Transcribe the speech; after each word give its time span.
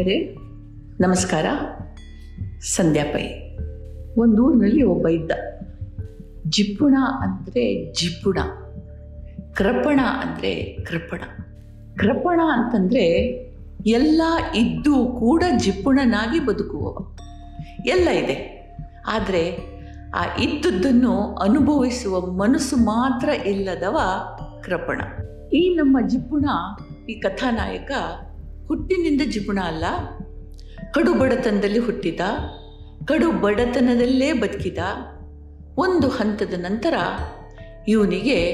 ಆತ್ಮೀಯರೇ 0.00 0.36
ನಮಸ್ಕಾರ. 1.00 1.44
ಸಂಧ್ಯಾ 2.60 3.04
ಪೈ. 3.04 3.22
ಒಂದು 4.16 4.44
ಊರಿನಲ್ಲಿ 4.44 4.82
ಒಬ್ಬ 4.82 5.08
ಇದ್ದ. 5.08 5.30
ಜಿಪ್ಪುಣ 6.46 6.96
ಅಂದರೆ 7.22 7.92
ಜಿಪ್ಪುಣ. 7.92 8.38
ಕೃಪಣ 9.54 10.00
ಅಂದರೆ 10.02 10.84
ಕೃಪಣ. 10.84 11.18
ಕೃಪಣ 11.96 12.40
ಅಂತಂದರೆ 12.44 13.04
ಎಲ್ಲ 13.86 14.22
ಇದ್ದು 14.56 15.16
ಕೂಡ 15.20 15.42
ಜಿಪ್ಪುಣನಾಗಿ 15.56 16.46
ಬದುಕುವವ. 16.46 17.16
ಎಲ್ಲ 17.86 18.08
ಇದೆ. 18.08 18.36
ಆದರೆ 19.06 19.56
ಆ 20.14 20.36
ಇದ್ದುದನ್ನು 20.40 21.34
ಅನುಭವಿಸುವ 21.34 22.20
ಮನಸ್ಸು 22.20 22.76
ಮಾತ್ರ 22.76 23.28
ಇಲ್ಲದವ 23.28 23.98
ಕೃಪಣ. 24.64 25.00
ಈ 25.52 25.74
ನಮ್ಮ 25.74 25.98
ಜಿಪ್ಪುಣ, 26.08 26.44
ಈ 27.08 27.14
ಕಥಾನಾಯಕ 27.14 27.90
ಹುಟ್ಟಿನಿಂದ 28.70 29.20
ಜಿಪುಣ 29.30 29.58
ಅಲ್ಲ. 29.60 29.84
ಕಡು 30.92 31.14
ಬಡತನದಲ್ಲಿ 31.14 31.78
ಹುಟ್ಟಿದ, 31.78 32.20
ಕಡು 33.04 33.32
ಬಡತನದಲ್ಲೇ 33.32 34.32
ಬದುಕಿದ. 34.32 34.78
ಒಂದು 35.76 36.08
ಹಂತದ 36.08 36.54
ನಂತರ 36.56 36.94
ಇವನಿಗೆ 37.88 38.44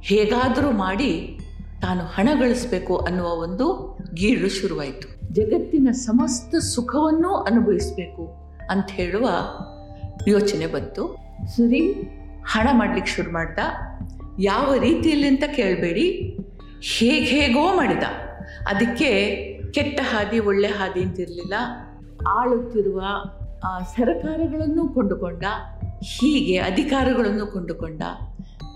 ಹೇಗಾದರೂ 0.00 0.70
ಮಾಡಿ 0.70 1.38
ತಾನು 1.82 2.04
ಹಣ 2.04 2.28
ಗಳಿಸಬೇಕು 2.40 2.96
ಅನ್ನುವ 2.96 3.26
ಒಂದು 3.26 3.98
ಗೀಳು 4.14 4.48
ಶುರುವಾಯಿತು. 4.48 5.34
ಜಗತ್ತಿನ 5.34 5.90
ಸಮಸ್ತ 5.90 6.56
ಸುಖವನ್ನು 6.56 7.34
ಅನುಭವಿಸಬೇಕು 7.34 8.30
ಅಂತ 8.70 8.86
ಹೇಳುವ 8.90 9.28
ಯೋಚನೆ 10.28 10.66
ಬಂತು. 10.66 11.16
ಸರಿ, 11.56 11.92
ಹಣ 12.46 12.68
ಮಾಡ್ಲಿಕ್ಕೆ 12.72 13.12
ಶುರು 13.12 13.32
ಮಾಡ್ದ. 13.32 13.58
ಯಾವ 14.40 14.74
ರೀತಿಯಲ್ಲಿ 14.74 15.26
ಅಂತ 15.26 15.42
ಕೇಳಬೇಡಿ. 15.56 16.38
ಹೇಗೆ 16.82 17.24
ಹೇಗೋ 17.24 17.76
ಮಾಡಿದ. 17.76 18.02
ಅದಕ್ಕೆ 18.66 19.51
ಕೆಟ್ಟ 19.74 20.00
ಹಾದಿ 20.12 20.38
ಒಳ್ಳೆ 20.40 20.68
ಹಾದಿ 20.68 21.02
ಅಂತಿರಲಿಲ್ಲ 21.02 21.54
ಆಳುತ್ತಿರುವ 22.28 23.00
ಆ, 23.64 23.78
ಸರಕಾರಗಳನ್ನು 23.80 24.88
ಕೊಂಡುಕೊಂಡ 24.88 25.44
ಹೀಗೆ 26.02 26.58
ಅಧಿಕಾರಗಳನ್ನು 26.58 27.46
ಕೊಂಡುಕೊಂಡ 27.46 28.02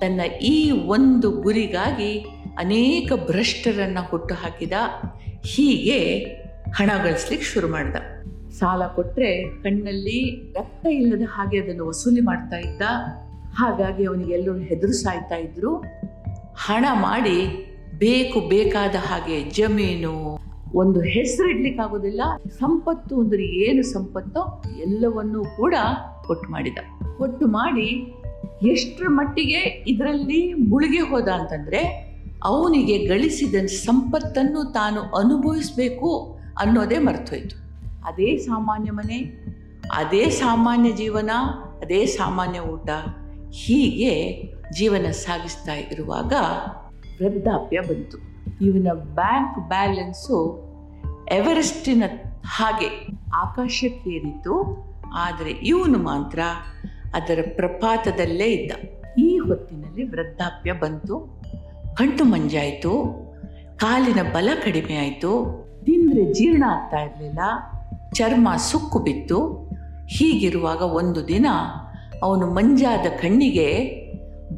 ತನ್ನ 0.01 0.21
ಈ 0.43 0.71
ಒಂದು 0.87 1.31
ಗುರಿಗಾಗಿ 1.43 2.13
ಅನೇಕ 2.59 3.13
ಭ್ರಷ್ಟರನ್ನು 3.27 4.03
ಹುಟ್ಟು 4.11 4.35
ಹಾಕಿದ 4.35 4.73
ಹೀಗೆ 5.45 5.99
ಹಣ 6.73 6.91
ಗಳಿಸ್ಲಿಕ್ಕೆ 7.05 7.47
ಶುರು 7.47 7.69
ಮಾಡಿದ. 7.69 7.97
ಸಾಲ 8.59 8.87
ಕೊಟ್ಟರೆ 8.87 9.31
ಕಣ್ಣಲ್ಲಿ 9.63 10.19
ರಕ್ತ 10.57 10.87
ಇಲ್ಲದ 10.87 11.23
ಹಾಗೆ 11.27 11.61
ಅದನ್ನು 11.61 11.87
ವಸೂಲಿ 11.87 12.21
ಮಾಡ್ತಾ 12.21 12.57
ಇದ್ದ. 12.57 12.83
ಹಾಗಾಗಿ 13.55 14.05
ಅವನಿಗೆ 14.05 14.33
ಎಲ್ಲರೂ 14.33 14.59
ಹೆದರು 14.61 14.93
ಸಾಯ್ತಾ 14.93 15.37
ಇದ್ರು. 15.37 15.73
ಹಣ 16.57 16.85
ಮಾಡಿ 16.93 17.39
ಬೇಕು 17.95 18.41
ಬೇಕಾದ 18.49 18.95
ಹಾಗೆ 19.07 19.51
ಜಮೀನು 19.51 20.17
ಒಂದು 20.77 21.01
ಹೆಸರು 21.01 21.49
ಇಡ್ಲಿಕ್ಕಾಗೋದಿಲ್ಲ 21.49 22.21
ಸಂಪತ್ತು 22.59 23.21
ಅಂದರೆ 23.21 23.45
ಏನು 23.45 23.83
ಸಂಪತ್ತೋ 23.83 24.63
ಎಲ್ಲವನ್ನೂ 24.81 25.45
ಕೂಡ 25.45 25.75
ಕೊಟ್ಟು 26.27 26.51
ಮಾಡಿದ. 26.51 26.79
ಕೊಟ್ಟು 27.19 27.47
ಮಾಡಿ 27.47 28.15
ಎಷ್ಟರ 28.63 29.05
ಮಟ್ಟಿಗೆ 29.09 29.85
ಇದರಲ್ಲಿ 29.89 30.55
ಮುಳುಗಿ 30.55 30.99
ಹೋದ 30.99 31.29
ಅಂತಂದ್ರೆ, 31.29 31.79
ಅವನಿಗೆ 32.45 33.07
ಗಳಿಸಿದ 33.07 33.67
ಸಂಪತ್ತನ್ನು 33.67 34.73
ತಾನು 34.73 35.01
ಅನುಭವಿಸಬೇಕು 35.01 36.39
ಅನ್ನೋದೇ 36.59 36.99
ಮರ್ತೋಯ್ತು. 36.99 37.57
ಅದೇ 38.05 38.37
ಸಾಮಾನ್ಯ 38.37 38.91
ಮನೆ, 38.91 39.19
ಅದೇ 39.93 40.29
ಸಾಮಾನ್ಯ 40.29 40.93
ಜೀವನ, 40.93 41.31
ಅದೇ 41.83 42.07
ಸಾಮಾನ್ಯ 42.07 42.59
ಊಟ, 42.59 42.91
ಹೀಗೆ 43.51 44.43
ಜೀವನ 44.73 45.11
ಸಾಗಿಸ್ತಾ 45.11 45.73
ಇರುವಾಗ 45.73 46.33
ವೃದ್ಧಾಪ್ಯ 47.23 47.81
ಬಂತು. 47.81 48.19
ಇವನ 48.65 48.89
ಬ್ಯಾಂಕ್ 48.95 49.69
ಬ್ಯಾಲೆನ್ಸು 49.69 50.66
ಎವರೆಸ್ಟಿನ 51.33 52.03
ಹಾಗೆ 52.47 53.07
ಆಕಾಶಕ್ಕೇರಿತು, 53.35 54.55
ಆದರೆ 55.15 55.51
ಇವನು 55.51 55.99
ಮಾತ್ರ 55.99 56.39
ಅದರ 57.15 57.53
ಪ್ರಪಾತದಲ್ಲೇ 57.57 58.45
ಇದ್ದ. 58.45 58.73
ಈ 59.19 59.39
ಹೊತ್ತಿನಲ್ಲಿ 59.39 60.05
ವೃದ್ಧಾಪ್ಯ 60.05 60.73
ಬಂತು. 60.73 61.43
ಕಣ್ಣು 61.95 62.25
ಮಂಜಾಯಿತು. 62.25 63.27
ಕಾಲಿನ 63.77 64.23
ಬಲ 64.23 64.49
ಕಡಿಮೆ 64.65 64.97
ಆಯಿತು. 64.97 65.67
ತಿಂದರೆ 65.85 66.35
ಜೀರ್ಣ 66.35 66.65
ಆಗ್ತಾ 66.67 66.99
ಇರಲಿಲ್ಲ. 66.99 67.39
ಚರ್ಮ 68.15 68.49
ಸುಕ್ಕು 68.57 68.99
ಬಿತ್ತು. 68.99 69.71
ಹೀಗಿರುವಾಗ 70.09 70.83
ಒಂದು 70.83 71.29
ದಿನ 71.29 71.47
ಅವನು 72.23 72.55
ಮಂಜಾದ 72.55 73.07
ಕಣ್ಣಿಗೆ 73.21 73.69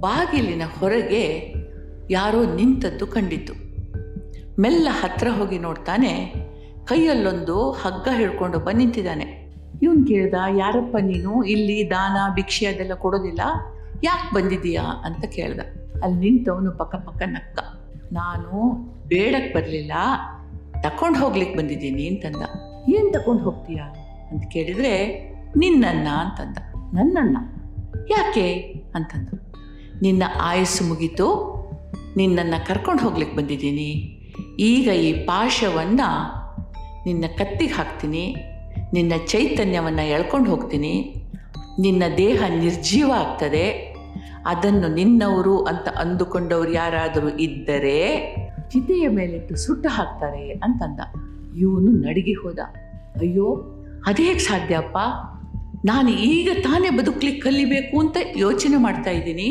ಬಾಗಿಲಿನ 0.01 0.63
ಹೊರಗೆ 0.81 1.55
ಯಾರೋ 2.11 2.55
ನಿಂತದ್ದು 2.55 3.07
ಕಂಡಿತು. 3.07 3.69
ಮೆಲ್ಲ 4.61 4.89
ಹತ್ರ 4.91 5.29
ಹೋಗಿ 5.31 5.59
ನೋಡ್ತಾನೆ 5.59 6.33
ಕೈಯಲ್ಲೊಂದು 6.89 7.71
ಹಗ್ಗ 7.71 8.09
ಹಿಡ್ಕೊಂಡು 8.17 8.59
ಬಂದು 8.59 8.79
ನಿಂತಿದ್ದಾನೆ. 8.79 9.55
ಇವನು 9.83 10.07
ಕೇಳ್ದ, 10.07 10.35
ಯಾರಪ್ಪ 10.57 10.97
ನೀನು? 11.01 11.43
ಇಲ್ಲಿ 11.43 11.91
ದಾನ, 11.91 12.35
ಭಿಕ್ಷೆ 12.35 12.67
ಅದೆಲ್ಲ 12.67 12.95
ಕೊಡೋದಿಲ್ಲ. 12.95 13.41
ಯಾಕೆ 14.05 14.35
ಬಂದಿದ್ದೀಯಾ? 14.35 14.83
ಅಂತ 14.83 15.25
ಕೇಳ್ದ. 15.25 15.61
ಅಲ್ಲಿ 16.03 16.31
ನಿಂತವನು 16.31 16.73
ಪಕ್ಕ 16.73 16.95
ಪಕ್ಕ 16.95 17.23
ನಕ್ಕ. 17.27 17.59
ನಾನು 18.13 18.75
ಬೇಡಕ್ಕೆ 19.09 19.55
ಬರಲಿಲ್ಲ. 19.55 19.93
ತಕೊಂಡು 20.83 21.19
ಹೋಗ್ಲಿಕ್ಕೆ 21.19 21.59
ಬಂದಿದ್ದೀನಿ 21.59 22.09
ಅಂತಂದ. 22.09 22.43
ಏನು 22.89 23.13
ತಕೊಂಡು 23.13 23.43
ಹೋಗ್ತೀಯಾ? 23.43 23.85
ಅಂತ 24.31 24.45
ಕೇಳಿದರೆ 24.49 25.29
ನಿನ್ನನ್ನ 25.57 26.09
ಅಂತಂದ. 26.09 26.59
ನನ್ನಣ್ಣ 26.95 27.37
ಯಾಕೆ? 28.11 28.53
ಅಂತಂದ. 28.95 29.29
ನಿನ್ನ 30.03 30.23
ಆಯಸ್ಸು 30.41 30.85
ಮುಗೀತು. 30.85 31.59
ನಿನ್ನನ್ನು 32.17 32.67
ಕರ್ಕೊಂಡು 32.67 33.03
ಹೋಗ್ಲಿಕ್ಕೆ 33.03 33.37
ಬಂದಿದ್ದೀನಿ. 33.37 34.15
ಈಗ 34.59 34.89
ಈ 34.89 35.13
ಪಾಶವನ್ನು 35.27 36.38
ನಿನ್ನ 37.09 37.27
ಕತ್ತಿಗೆ 37.39 37.75
ಹಾಕ್ತೀನಿ, 37.75 38.25
ನಿನ್ನ 38.93 39.15
ಚೈತನ್ಯವನ್ನು 39.27 40.05
ಎಳ್ಕೊಂಡು 40.09 40.49
ಹೋಗ್ತೀನಿ, 40.51 40.95
ನಿನ್ನ 41.81 42.03
ದೇಹ 42.17 42.43
ನಿರ್ಜೀವ 42.61 43.09
ಆಗ್ತದೆ, 43.17 43.67
ಅದನ್ನು 44.47 44.89
ನಿನ್ನವರು 44.95 45.55
ಅಂತ 45.71 45.89
ಅಂದುಕೊಂಡವರು 46.03 46.73
ಯಾರಾದರೂ 46.73 47.31
ಇದ್ದರೆ 47.47 47.97
ಚಿತೆಯ 48.71 49.05
ಮೇಲಿಟ್ಟು 49.09 49.55
ಸುಟ್ಟು 49.57 49.89
ಹಾಕ್ತಾರೆ 49.89 50.45
ಅಂತಂದ. 50.67 51.01
ಇವನು 51.61 51.91
ನಡಿಗೆ 52.05 52.35
ಹೋದ. 52.43 52.61
ಅಯ್ಯೋ 53.21 53.49
ಅದೇಗೆ 54.07 54.43
ಸಾಧ್ಯಪ್ಪ 54.49 54.99
ನಾನು 55.85 56.11
ಈಗ 56.31 56.49
ತಾನೇ 56.63 56.89
ಬದುಕಲಿಕ್ಕೆ 56.91 57.43
ಕಲಿಬೇಕು 57.43 57.97
ಅಂತ 58.01 58.17
ಯೋಚನೆ 58.37 58.77
ಮಾಡ್ತಾ 58.77 59.11
ಇದ್ದೀನಿ. 59.11 59.49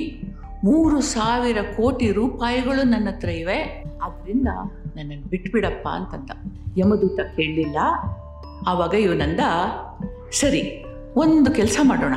ಮೂರು 0.63 0.97
ಸಾವಿರ 1.13 1.59
ಕೋಟಿ 1.77 2.07
ರೂಪಾಯಿಗಳು 2.11 2.83
ನನ್ನ 2.89 3.07
ಹತ್ರ 3.09 3.29
ಇವೆ. 3.41 3.59
ಆದ್ದರಿಂದ 4.05 4.49
ನನ್ನನ್ನು 4.97 5.29
ಬಿಟ್ಬಿಡಪ್ಪ 5.29 5.87
ಅಂತಂದ. 5.87 6.31
ಯಮದೂತ 6.77 7.19
ಕೇಳಲಿಲ್ಲ. 7.35 7.77
ಆವಾಗ 8.67 8.93
ಇವನಂದ 8.93 9.41
ಸರಿ, 10.31 10.63
ಒಂದು 11.15 11.51
ಕೆಲಸ 11.51 11.77
ಮಾಡೋಣ. 11.83 12.15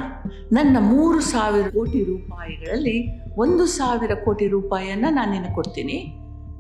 ನನ್ನ 0.53 0.77
ಮೂರು 0.81 1.21
ಸಾವಿರ 1.21 1.67
ಕೋಟಿ 1.69 2.01
ರೂಪಾಯಿಗಳಲ್ಲಿ 2.05 2.97
ಒಂದು 3.37 3.67
ಸಾವಿರ 3.67 4.13
ಕೋಟಿ 4.25 4.47
ರೂಪಾಯಿಯನ್ನು 4.49 5.15
ನಾನು 5.15 5.33
ನಿನಗೆ 5.33 5.55
ಕೊಡ್ತೀನಿ. 5.55 5.99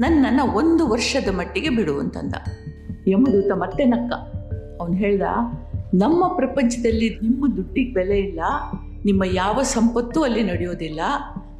ನನ್ನನ್ನು 0.00 0.44
ಒಂದು 0.52 0.82
ವರ್ಷದ 0.88 1.28
ಮಟ್ಟಿಗೆ 1.32 1.68
ಬಿಡು 1.68 1.98
ಅಂತಂದ. 1.98 2.34
ಯಮದೂತ 3.08 3.52
ಮತ್ತೆ 3.54 3.84
ನಕ್ಕ, 3.84 4.12
ಅವನು 4.80 4.94
ಹೇಳ್ದ, 4.94 5.22
ನಮ್ಮ 5.94 6.22
ಪ್ರಪಂಚದಲ್ಲಿ 6.36 7.08
ನಿಮ್ಮ 7.22 7.56
ದುಡ್ಡಿಗೆ 7.56 7.92
ಬೆಲೆ 7.92 8.18
ಇಲ್ಲ. 8.18 8.40
ನಿಮ್ಮ 9.04 9.22
ಯಾವ 9.24 9.62
ಸಂಪತ್ತು 9.62 10.22
ಅಲ್ಲಿ 10.22 10.42
ನಡೆಯೋದಿಲ್ಲ. 10.42 11.00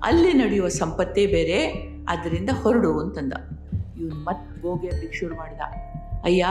ಅಲ್ಲಿ 0.04 0.32
ನಡೆಯುವ 0.32 0.68
ಸಂಪತ್ತೇ 0.68 1.26
ಬೇರೆ. 1.26 1.58
ಅದರಿಂದ 2.08 2.50
ಹೊರಡು 2.62 2.90
ಅಂತಂದ. 3.00 3.32
ಇವನು 4.00 4.68
ಹೋಗಿ 4.68 4.88
ಅಲ್ಲಿಗೆ 4.88 5.12
ಶುರು 5.12 5.34
ಮಾಡಿದ. 5.34 5.60
ಅಯ್ಯ, 6.24 6.46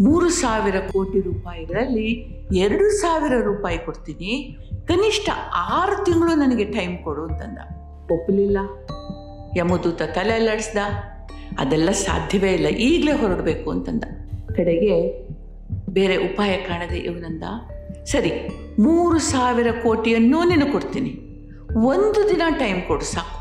ಮೂರು 0.00 0.28
ಸಾವಿರ 0.28 0.76
ಕೋಟಿ 0.92 1.20
ರೂಪಾಯಿಗಳಲ್ಲಿ 1.20 2.08
ಎರಡು 2.54 2.90
ಸಾವಿರ 3.00 3.32
ರೂಪಾಯಿ 3.44 3.78
ಕೊಡ್ತೀನಿ. 3.78 4.58
ಕನಿಷ್ಠ 4.88 5.28
ಆರು 5.54 6.04
ತಿಂಗಳು 6.04 6.34
ನನಗೆ 6.34 6.64
ಟೈಮ್ 6.64 6.98
ಕೊಡು 6.98 7.22
ಅಂತಂದ. 7.24 7.58
ಒಪ್ಪಲಿಲ್ಲ 8.12 8.58
ಯಮದೂತ 9.56 10.02
ತಲೆ 10.02 10.32
ಅಲ್ಲಾಡಿಸ್ದ. 10.32 10.78
ಅದೆಲ್ಲ 11.58 11.90
ಸಾಧ್ಯವೇ 11.90 12.52
ಇಲ್ಲ, 12.52 12.66
ಈಗಲೇ 12.66 13.12
ಹೊರಡಬೇಕು 13.12 13.70
ಅಂತಂದ. 13.70 14.04
ಕಡೆಗೆ 14.56 14.96
ಬೇರೆ 15.90 16.16
ಉಪಾಯ 16.16 16.56
ಕಾಣದೆ 16.56 16.98
ಇವನಂದ, 16.98 17.42
ಸರಿ, 18.04 18.32
ಮೂರು 18.78 19.18
ಸಾವಿರ 19.18 19.66
ಕೋಟಿಯನ್ನು 19.82 20.44
ನೀನು 20.44 20.72
ಕೊಡ್ತೀನಿ. 20.72 21.10
ಒಂದು 21.74 22.28
ದಿನ 22.28 22.42
ಟೈಮ್ 22.58 22.82
ಕೊಡು 22.82 23.04
ಸಾಕು. 23.04 23.38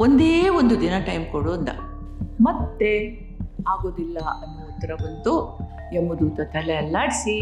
ಒಂದೇ 0.00 0.48
ಒಂದು 0.48 0.80
ದಿನ 0.80 0.92
ಟೈಮ್ 1.06 1.26
ಕೊಡು 1.26 1.52
ಅಂದ. 1.52 1.68
ಮತ್ತೆ 2.40 2.90
ಆಗೋದಿಲ್ಲ 3.68 4.18
ಅನ್ನೋ 4.42 4.62
ಉತ್ತರ 4.72 4.90
ಬಂತು. 4.94 5.32
ಯಮದೂತ 5.94 6.40
ತಲೆ 6.52 6.74
ಅಲ್ಲಾಡಿಸಿ 6.76 7.36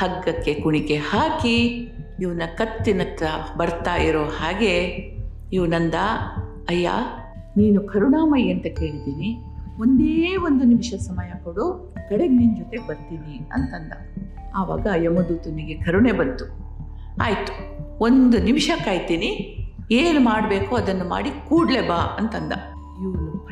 ಹಗ್ಗಕ್ಕೆ 0.00 0.54
ಕುಣಿಕೆ 0.54 0.96
ಹಾಕಿ 0.96 1.56
ಇವನ 2.20 2.42
ಕತ್ತಿನತ್ರ 2.58 3.26
ಬರ್ತಾ 3.56 3.94
ಇರೋ 3.96 4.24
ಹಾಗೆ 4.38 4.74
ಇವನಂದ 5.52 5.94
ಅಯ್ಯ, 6.68 6.90
ನೀನು 7.56 7.80
ಕರುಣಾಮಯಿ 7.80 8.46
ಅಂತ 8.52 8.66
ಕೇಳಿದ್ದೀನಿ. 8.78 9.30
ಒಂದೇ 9.82 10.36
ಒಂದು 10.36 10.64
ನಿಮಿಷ 10.64 10.94
ಸಮಯ 10.94 11.30
ಕೊಡು, 11.44 11.64
ಕಡೆಗೆ 12.08 12.34
ನಿನ್ನ 12.34 12.54
ಜೊತೆ 12.58 12.78
ಬರ್ತೀನಿ 12.88 13.34
ಅಂತಂದ. 13.52 13.92
ಆವಾಗ 14.54 14.86
ಯಮದೂತನಿಗೆ 14.96 15.74
ಕರುಣೆ 15.74 16.12
ಬಂತು. 16.12 16.46
ಆಯಿತು, 17.22 17.52
ಒಂದು 18.00 18.38
ನಿಮಿಷ 18.38 18.70
ಕಾಯ್ತೀನಿ. 18.84 19.30
ಏನು 19.90 20.20
ಮಾಡಬೇಕು 20.20 20.72
ಅದನ್ನು 20.76 21.04
ಮಾಡಿ 21.08 21.30
ಕೂಡಲೇ 21.48 21.82
ಬಾ 21.88 22.00
ಅಂತಂದ. 22.20 22.52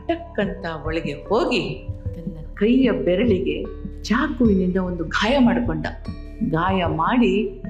ಪಟಕ್ 0.07 0.87
ಒಳಗೆ 0.87 1.13
ಹೋಗಿ 1.13 1.89
ತನ್ನ 2.15 2.37
ಕೈಯ 2.55 2.91
ಬೆರಳಿಗೆ 2.91 3.65
ಚಾಕುವಿನಿಂದ 4.03 4.77
ಒಂದು 4.77 5.05
ಗಾಯ 5.05 5.39
ಮಾಡಿಕೊಂಡ. 5.39 5.87
ಗಾಯ 6.49 6.85
ಮಾಡಿ 6.87 7.63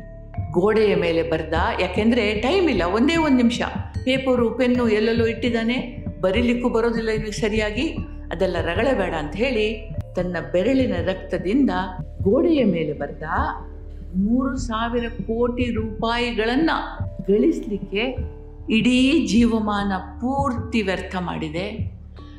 ಗೋಡೆಯ 0.52 0.94
ಮೇಲೆ 0.94 1.22
ಬರೆದ. 1.22 1.52
ಯಾಕೆಂದರೆ 1.80 2.34
ಟೈಮ್ 2.34 2.70
ಇಲ್ಲ 2.70 2.82
ಒಂದೇ 2.82 3.16
ಒಂದು 3.16 3.36
ನಿಮಿಷ. 3.36 3.60
ಪೇಪರು 4.04 4.50
ಪೆನ್ನು 4.50 4.88
ಎಲ್ಲೆಲ್ಲೋ 4.88 5.26
ಇಟ್ಟಿದ್ದಾನೆ. 5.26 6.04
ಬರೀಲಿಕ್ಕೂ 6.20 6.68
ಬರೋದಿಲ್ಲ 6.68 7.10
ಇದು 7.10 7.32
ಸರಿಯಾಗಿ. 7.32 7.96
ಅದೆಲ್ಲ 8.32 8.56
ರಗಳೆ 8.60 8.98
ಬೇಡ 8.98 9.14
ಅಂತ 9.14 9.36
ಹೇಳಿ 9.36 9.94
ತನ್ನ 10.16 10.36
ಬೆರಳಿನ 10.52 10.94
ರಕ್ತದಿಂದ 11.04 11.70
ಗೋಡೆಯ 12.22 12.64
ಮೇಲೆ 12.64 12.92
ಬರೆದ. 12.92 13.22
ಮೂರು 14.16 14.56
ಸಾವಿರ 14.56 15.08
ಕೋಟಿ 15.08 15.74
ರೂಪಾಯಿಗಳನ್ನ 15.74 16.70
ಗಳಿಸ್ಲಿಕ್ಕೆ 17.28 18.16
ಇಡೀ 18.70 19.26
ಜೀವಮಾನ 19.26 19.92
ಪೂರ್ತಿ 19.96 20.82
ವ್ಯರ್ಥ 20.82 21.16
ಮಾಡಿದೆ. 21.20 21.93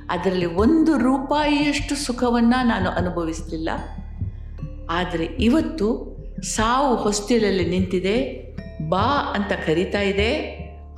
ಅದರಲ್ಲಿ 0.10 0.46
ಒಂದು 0.46 0.98
ರೂಪಾಯಿಯಷ್ಟು 0.98 1.96
ಸುಖವನ್ನು 1.96 2.68
ನಾನು 2.68 2.90
ಅನುಭವಿಸಲಿಲ್ಲ. 2.90 3.70
ಆದರೆ 4.90 5.26
ಇವತ್ತು 5.26 6.16
ಸಾವು 6.42 6.96
ಹೊಸ್ತಿಲಲ್ಲಿ 6.96 7.66
ನಿಂತಿದೆ, 7.66 8.46
ಬಾ 8.90 9.34
ಅಂತ 9.34 9.52
ಕರಿತಾ 9.68 10.00
ಇದೆ. 10.00 10.32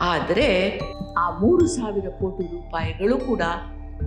ಆದರೆ 0.02 0.80
ಆ 1.18 1.30
ಮೂರು 1.30 1.68
ಸಾವಿರ 1.68 2.10
ಕೋಟಿ 2.10 2.44
ರೂಪಾಯಿಗಳು 2.44 3.18
ಕೂಡ 3.18 3.42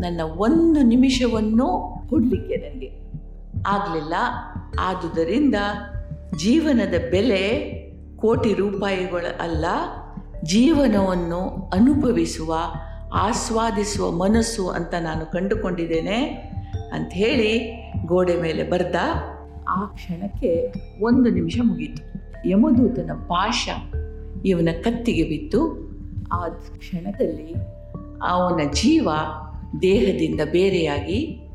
ನನ್ನ 0.00 0.20
ಒಂದು 0.37 0.82
ನಿಮಿಷವನ್ನು 0.82 1.69
ಕೊಡಲಿಕ್ಕೆ 2.11 2.56
ನನಗೆ 2.56 2.91
ಆಗಲಿಲ್ಲ. 3.67 4.14
ಆದುದರಿಂದ 4.81 5.55
ಜೀವನದ 6.37 6.94
ಬೆಲೆ 7.11 7.43
ಕೋಟಿ 8.17 8.55
ರೂಪಾಯಿಗಳು 8.55 9.43
ಅಲ್ಲ 9.43 9.64
ಜೀವನವನ್ನು 10.44 11.70
ಅನುಭವಿಸುವ 11.75 12.56
ಆಸ್ವಾದಿಸುವ 13.12 14.11
ಮನಸ್ಸು 14.11 14.69
ಅಂತ 14.69 14.95
ನಾನು 15.01 15.33
ಕಂಡುಕೊಂಡಿದ್ದೇನೆ 15.33 16.17
ಅಂತ 16.93 17.09
ಹೇಳಿ 17.12 17.77
ಗೋಡೆ 18.07 18.41
ಮೇಲೆ 18.41 18.71
ಬರ್ದ. 18.71 18.95
ಆ 19.69 19.85
ಕ್ಷಣಕ್ಕೆ 19.85 20.73
ಒಂದು 21.03 21.31
ನಿಮಿಷ 21.31 21.59
ಮುಗೀತು. 21.62 22.03
ಯಮದೂತನ 22.49 23.11
ಪಾಶ 23.12 23.69
ಇವನ 24.45 24.69
ಕತ್ತಿಗೆ 24.83 25.25
ಬಿತ್ತು. 25.25 25.91
ಆ 26.33 26.49
ಕ್ಷಣದಲ್ಲಿ 26.49 27.55
ಅವನ 28.23 28.61
ಜೀವ 28.71 29.09
ದೇಹದಿಂದ 29.83 30.41
ಬೇರೆಯಾಗಿ, 30.53 31.49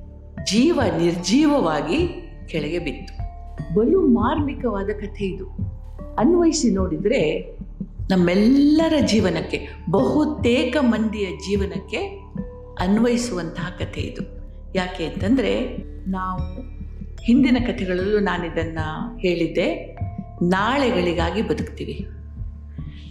ಜೀವ 0.44 0.80
ನಿರ್ಜೀವವಾಗಿ 0.98 2.31
ಕೆಳಗೆ 2.48 2.80
ಬಿತ್ತು. 2.80 3.16
ಬಲು 3.75 4.01
ಮಾರ್ಮಿಕವಾದ 4.01 4.88
ಕಥೆ 4.88 5.25
ಇದು. 5.25 5.46
ಅನ್ವಯಿಸಿ 6.18 6.72
ನೋಡಿದರೆ 6.72 7.56
ನಮ್ಮೆಲ್ಲರ 8.10 8.94
ಜೀವನಕ್ಕೆ, 9.06 9.68
ಬಹುತೇಕ 9.90 10.78
ಮಂದಿಯ 10.80 11.25
ಜೀವನಕ್ಕೆ 11.25 11.98
ಅನ್ವಯಿಸುವಂತಹ 12.80 13.75
ಕಥೆ 13.80 14.02
ಇದು. 14.02 14.22
ಯಾಕೆ 14.75 15.06
ಅಂತಂದರೆ, 15.06 15.78
ನಾವು 16.07 16.62
ಹಿಂದಿನ 17.22 17.57
ಕಥೆಗಳಲ್ಲೂ 17.68 18.19
ನಾನಿದನ್ನು 18.19 19.18
ಹೇಳಿದ್ದೆ, 19.18 19.98
ನಾಳೆಗಳಿಗಾಗಿ 20.42 21.42
ಬದುಕ್ತೀವಿ. 21.42 22.07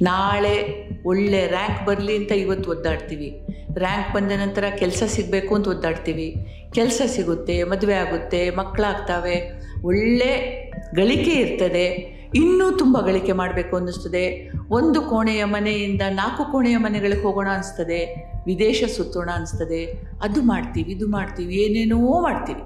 ನಾಳೆ 0.02 0.84
ಒಳ್ಳೆ 1.04 1.46
ರ್ಯಾಂಕ್ 1.46 1.86
ಬರಲಿ 1.86 2.16
ಅಂತ 2.16 2.32
ಇವತ್ತು 2.32 2.70
ಒದ್ದಾಡ್ತೀವಿ. 2.70 3.40
ರ್ಯಾಂಕ್ 3.78 4.14
ಬಂದ 4.14 4.32
ನಂತರ 4.32 4.64
ಕೆಲಸ 4.78 5.02
ಸಿಗಬೇಕು 5.06 5.54
ಅಂತ 5.54 5.68
ಒದ್ದಾಡ್ತೀವಿ. 5.68 6.34
ಕೆಲಸ 6.72 7.02
ಸಿಗುತ್ತೆ, 7.06 7.64
ಮದುವೆ 7.64 7.94
ಆಗುತ್ತೆ, 7.94 8.50
ಮಕ್ಕಳಾಗ್ತವೆ, 8.50 9.60
ಒಳ್ಳೆ 9.84 10.64
ಗಳಿಕೆ 10.94 11.30
ಇರ್ತದೆ. 11.30 12.14
ಇನ್ನೂ 12.34 12.70
ತುಂಬ 12.70 13.00
ಗಳಿಕೆ 13.00 13.32
ಮಾಡಬೇಕು 13.32 13.76
ಅನ್ನಿಸ್ತದೆ. 13.76 14.50
ಒಂದು 14.70 15.02
ಕೋಣೆಯ 15.02 15.44
ಮನೆಯಿಂದ 15.44 16.02
ನಾಲ್ಕು 16.10 16.52
ಕೋಣೆಯ 16.52 16.76
ಮನೆಗಳಿಗೆ 16.76 17.22
ಹೋಗೋಣ 17.22 17.48
ಅನಿಸ್ತದೆ 17.54 18.00
ವಿದೇಶ 18.46 18.84
ಸುತ್ತೋಣ 18.96 19.30
ಅನಿಸ್ತದೆ 19.34 19.84
ಅದು 20.22 20.42
ಮಾಡ್ತೀವಿ, 20.42 20.92
ಇದು 20.92 21.08
ಮಾಡ್ತೀವಿ, 21.08 21.54
ಏನೇನೋ 21.54 22.22
ಮಾಡ್ತೀವಿ. 22.22 22.62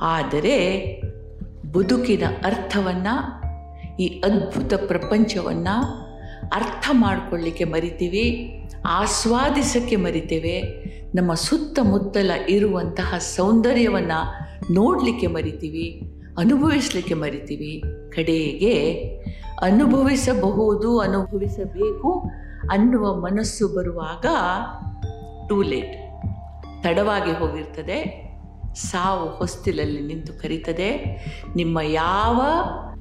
ಆದರೆ 0.00 0.56
ಬದುಕಿನ 1.72 2.22
ಅರ್ಥವನ್ನು, 2.44 3.14
ಈ 4.00 4.06
ಅದ್ಭುತ 4.24 4.74
ಪ್ರಪಂಚವನ್ನು 4.74 6.04
ಅರ್ಥ 6.48 6.90
ಮಾಡಿಕೊಳ್ಳಿಕ್ಕೆ 6.92 7.64
ಮರಿತೀವಿ, 7.64 8.24
ಆಸ್ವಾದಿಸೋಕ್ಕೆ 8.86 9.96
ಮರಿತೇವೆ, 9.96 10.56
ನಮ್ಮ 11.14 11.34
ಸುತ್ತಮುತ್ತಲ 11.34 12.30
ಇರುವಂತಹ 12.48 13.18
ಸೌಂದರ್ಯವನ್ನು 13.18 14.20
ನೋಡಲಿಕ್ಕೆ 14.74 15.26
ಮರಿತೀವಿ, 15.26 15.86
ಅನುಭವಿಸಲಿಕ್ಕೆ 16.38 17.14
ಮರಿತೀವಿ. 17.14 17.93
ಕಡೆಗೆ 18.14 18.74
ಅನುಭವಿಸಬಹುದು, 19.62 20.98
ಅನುಭವಿಸಬೇಕು 20.98 22.30
ಅನ್ನುವ 22.70 23.14
ಮನಸ್ಸು 23.14 23.68
ಬರುವಾಗ 23.68 24.26
ಟೂ 25.48 25.62
ಲೇಟ್. 25.62 25.96
ತಡವಾಗಿ 26.82 27.32
ಹೋಗಿರ್ತದೆ, 27.32 27.98
ಸಾವು 28.74 29.30
ಹೊಸ್ತಿಲಲ್ಲಿ 29.30 30.00
ನಿಂತು 30.00 30.32
ಕರೀತದೆ, 30.32 30.90
ನಿಮ್ಮ 31.56 31.78
ಯಾವ 31.80 32.40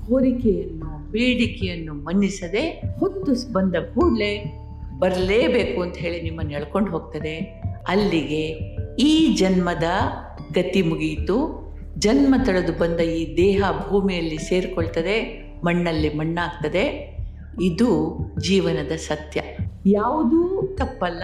ಕೋರಿಕೆಯನ್ನು, 0.08 1.12
ಬೇಡಿಕೆಯನ್ನು 1.12 1.94
ಮನ್ನಿಸದೆ 1.94 2.70
ಹೊತ್ತು 3.00 3.54
ಬಂದ 3.54 3.76
ಕೂಡಲೇ 3.76 4.60
ಬರಲೇಬೇಕು 5.00 5.82
ಅಂತ 5.82 5.98
ಹೇಳಿ 5.98 6.22
ನಿಮ್ಮನ್ನು 6.22 6.52
ಎಳ್ಕೊಂಡು 6.52 6.92
ಹೋಗ್ತದೆ. 6.92 7.64
ಅಲ್ಲಿಗೆ 7.88 8.42
ಈ 8.96 9.36
ಜನ್ಮದ 9.36 9.84
ಗತಿ 10.54 10.82
ಮುಗಿಯಿತು. 10.82 11.63
ಜನ್ಮ 12.00 12.36
ತಳೆದು 12.46 12.74
ಬಂದ 12.74 13.00
ಈ 13.00 13.38
ದೇಹ 13.38 13.64
ಭೂಮಿಯಲ್ಲಿ 13.90 14.38
ಸೇರಿಕೊಳ್ತದೆ, 14.38 15.44
ಮಣ್ಣಲ್ಲಿ 15.64 16.14
ಮಣ್ಣಾಗ್ತದೆ. 16.14 17.14
ಇದು 17.62 18.18
ಜೀವನದ 18.40 18.92
ಸತ್ಯ. 18.92 19.42
ಯಾವುದೂ 19.86 20.62
ತಪ್ಪಲ್ಲ, 20.76 21.24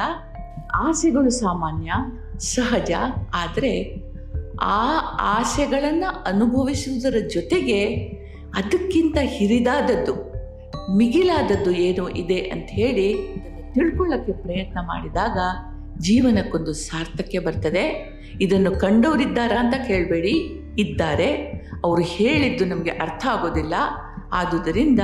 ಆಸೆಗಳು 0.75 1.29
ಸಾಮಾನ್ಯ, 1.29 1.91
ಸಹಜ. 2.39 2.91
ಆದರೆ 3.33 4.03
ಆ 4.61 4.99
ಆಸೆಗಳನ್ನು 5.19 6.23
ಅನುಭವಿಸುವುದರ 6.23 7.27
ಜೊತೆಗೆ 7.33 7.85
ಅದಕ್ಕಿಂತ 8.55 9.17
ಹಿರಿದಾದದ್ದು, 9.21 10.29
ಮಿಗಿಲಾದದ್ದು 10.97 11.71
ಏನು 11.71 12.09
ಇದೆ 12.09 12.39
ಅಂತ 12.39 12.67
ಹೇಳಿ 12.69 13.13
ತಿಳ್ಕೊಳ್ಳೋಕ್ಕೆ 13.73 14.31
ಪ್ರಯತ್ನ 14.31 14.79
ಮಾಡಿದಾಗ 14.79 15.37
ಜೀವನಕ್ಕೊಂದು 15.99 16.73
ಸಾರ್ಥಕ್ಯ 16.73 17.39
ಬರ್ತದೆ. 17.39 18.19
ಇದನ್ನು 18.41 18.71
ಕಂಡವರಿದ್ದಾರಾ 18.71 19.59
ಅಂತ 19.59 19.87
ಕೇಳಬೇಡಿ. 19.87 20.58
ಇದ್ದಾರೆ. 20.79 21.35
ಅವರು 21.83 22.01
ಹೇಳಿದ್ದು 22.01 22.65
ನಮಗೆ 22.65 22.89
ಅರ್ಥ 22.89 23.27
ಆಗೋದಿಲ್ಲ. 23.31 23.73
ಆದುದರಿಂದ 24.31 24.99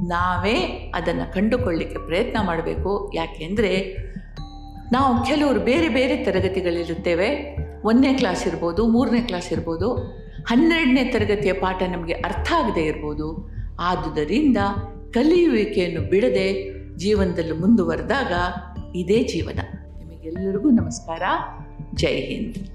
ನಾವೇ 0.00 0.54
ಅದನ್ನು 0.94 1.32
ಕಂಡುಕೊಳ್ಳಿಕ್ಕೆ 1.32 1.98
ಪ್ರಯತ್ನ 2.06 2.46
ಮಾಡಬೇಕು. 2.46 3.12
ಯಾಕೆಂದರೆ 3.14 3.96
ನಾವು 4.92 5.24
ಕೆಲವರು 5.24 5.60
ಬೇರೆ 5.60 5.88
ಬೇರೆ 5.88 6.24
ತರಗತಿಗಳಿರುತ್ತೇವೆ. 6.24 7.56
ಒಂದನೇ 7.84 8.14
ಕ್ಲಾಸ್ 8.14 8.46
ಇರ್ಬೋದು, 8.46 8.86
ಮೂರನೇ 8.86 9.20
ಕ್ಲಾಸ್ 9.20 9.52
ಇರ್ಬೋದು, 9.52 9.94
ಹನ್ನೆರಡನೇ 10.46 11.04
ತರಗತಿಯ 11.04 11.52
ಪಾಠ 11.52 11.82
ನಮಗೆ 11.82 12.12
ಅರ್ಥ 12.12 12.52
ಆಗದೇ 12.56 12.80
ಇರ್ಬೋದು. 12.80 13.50
ಆದುದರಿಂದ 13.80 14.56
ಕಲಿಯುವಿಕೆಯನ್ನು 15.10 16.10
ಬಿಡದೆ 16.10 16.72
ಜೀವನದಲ್ಲಿ 16.96 17.52
ಮುಂದುವರೆದಾಗ 17.52 18.32
ಇದೇ 18.96 19.22
ಜೀವನ. 19.22 19.60
ನಿಮಗೆಲ್ಲರಿಗೂ 19.98 20.70
ನಮಸ್ಕಾರ. 20.70 21.22
ಜೈ 21.94 22.20
ಹಿಂದ್. 22.20 22.71